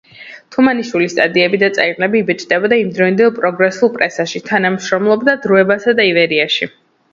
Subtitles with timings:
[0.53, 6.73] თუმანიშვილის სტატიები და წერილები იბეჭდებოდა იმდროინდელ პროგრესულ პრესაში; თანამშრომლობდა „დროებასა“ და „ივერიაში“.